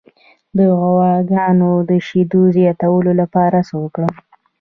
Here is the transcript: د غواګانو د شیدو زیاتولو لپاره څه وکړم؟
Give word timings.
د 0.57 0.59
غواګانو 0.81 1.71
د 1.89 1.91
شیدو 2.07 2.41
زیاتولو 2.57 3.11
لپاره 3.21 3.57
څه 3.67 3.75
وکړم؟ 3.83 4.13